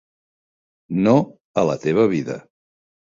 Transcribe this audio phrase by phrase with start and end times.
[1.07, 1.13] No
[1.63, 2.39] a la teva vida.